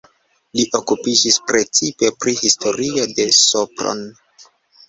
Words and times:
Li 0.59 0.63
okupiĝis 0.79 1.37
precipe 1.51 2.11
pri 2.25 2.35
historio 2.41 3.07
de 3.21 3.29
Sopron. 3.41 4.03